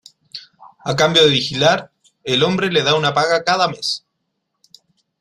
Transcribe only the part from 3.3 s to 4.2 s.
cada mes.